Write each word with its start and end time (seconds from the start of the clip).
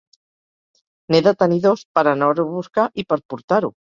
N'he 1.15 1.19
de 1.27 1.33
tenir 1.43 1.59
dos, 1.67 1.83
per 1.99 2.05
anar-ho 2.13 2.47
a 2.47 2.55
buscar 2.57 2.89
i 3.05 3.09
per 3.13 3.21
portar-ho. 3.35 3.73